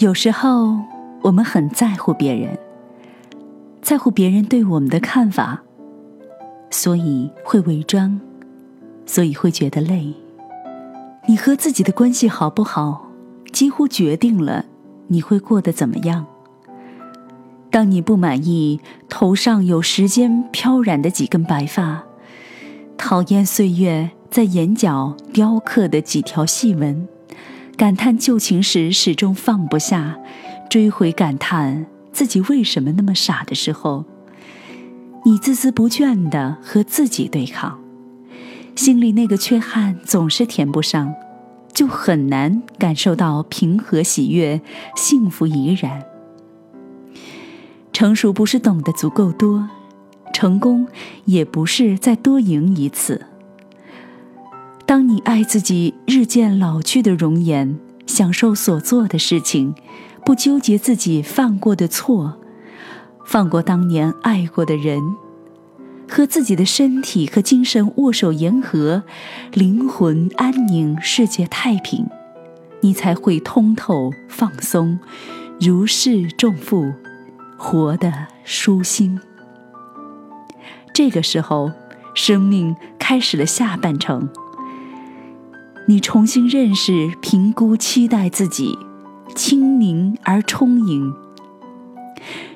[0.00, 0.78] 有时候，
[1.20, 2.58] 我们很在乎别人，
[3.82, 5.60] 在乎别人对我们的看法，
[6.70, 8.18] 所以会伪装，
[9.04, 10.14] 所以会觉得累。
[11.26, 13.10] 你和自己的关系好不好，
[13.52, 14.64] 几乎决定了
[15.08, 16.24] 你会过得怎么样。
[17.70, 22.02] 当你不满意头上有时间飘染的几根白发，
[22.96, 27.06] 讨厌岁月在眼角雕刻的几条细纹。
[27.80, 30.18] 感叹旧情时始终放不下，
[30.68, 34.04] 追悔感叹自己为什么那么傻的时候，
[35.24, 37.80] 你孜孜不倦地和自己对抗，
[38.76, 41.14] 心里那个缺憾总是填不上，
[41.72, 44.60] 就很难感受到平和喜悦、
[44.94, 46.04] 幸福怡然。
[47.94, 49.66] 成熟不是懂得足够多，
[50.34, 50.86] 成功
[51.24, 53.28] 也不是再多赢一次。
[54.90, 59.72] 当你爱自己日渐老去的容颜，享受所做的事情，
[60.24, 62.40] 不纠结自己犯过的错，
[63.24, 65.00] 放过当年爱过的人，
[66.08, 69.04] 和自己的身体和精神握手言和，
[69.52, 72.08] 灵魂安宁，世界太平，
[72.80, 74.98] 你才会通透放松，
[75.60, 76.92] 如释重负，
[77.56, 79.20] 活得舒心。
[80.92, 81.70] 这个时候，
[82.12, 84.28] 生命开始了下半程。
[85.90, 88.78] 你重新认识、评估、期待自己，
[89.34, 91.12] 清宁而充盈。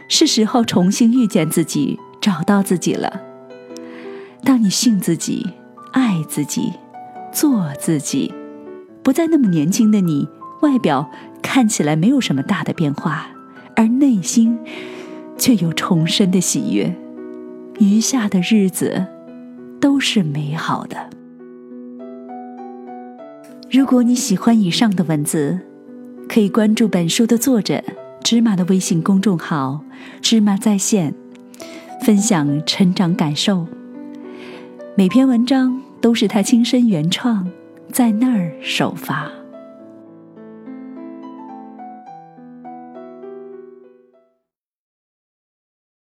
[0.08, 3.22] 是时候重新遇见自己，找到自己了。
[4.44, 5.48] 当你信自己、
[5.91, 6.74] 爱自己、
[7.32, 8.32] 做自己，
[9.02, 10.28] 不再那么年轻的你，
[10.62, 11.10] 外表
[11.42, 13.26] 看起来没有什么大的变化，
[13.74, 14.56] 而内心
[15.36, 16.94] 却有重生的喜悦。
[17.80, 19.06] 余下的日子
[19.80, 21.10] 都是美好的。
[23.75, 25.58] 如果你喜欢以上的文字，
[26.28, 27.83] 可以关注本书的作者
[28.22, 29.81] 芝麻的微信公众号
[30.22, 31.12] “芝麻在线”，
[32.06, 33.66] 分享成长感受。
[34.97, 37.50] 每篇文章都是他亲身原创，
[37.91, 39.28] 在那儿首发。